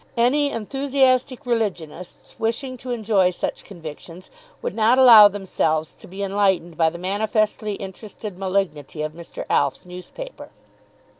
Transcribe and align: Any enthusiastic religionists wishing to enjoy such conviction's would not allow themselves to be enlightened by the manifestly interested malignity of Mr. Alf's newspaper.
Any 0.17 0.49
enthusiastic 0.49 1.45
religionists 1.45 2.35
wishing 2.39 2.75
to 2.77 2.89
enjoy 2.89 3.29
such 3.29 3.63
conviction's 3.63 4.31
would 4.59 4.73
not 4.73 4.97
allow 4.97 5.27
themselves 5.27 5.91
to 5.99 6.07
be 6.07 6.23
enlightened 6.23 6.75
by 6.75 6.89
the 6.89 6.97
manifestly 6.97 7.75
interested 7.75 8.35
malignity 8.35 9.03
of 9.03 9.11
Mr. 9.13 9.45
Alf's 9.47 9.85
newspaper. 9.85 10.49